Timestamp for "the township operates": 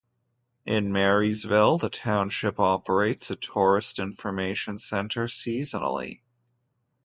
1.77-3.29